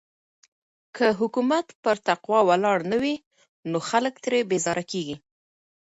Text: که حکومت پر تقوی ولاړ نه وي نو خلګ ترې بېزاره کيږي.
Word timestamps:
که 0.95 1.05
حکومت 1.19 1.67
پر 1.83 1.97
تقوی 2.07 2.41
ولاړ 2.49 2.79
نه 2.91 2.97
وي 3.03 3.15
نو 3.69 3.77
خلګ 3.89 4.13
ترې 4.23 4.39
بېزاره 4.49 4.83
کيږي. 4.91 5.15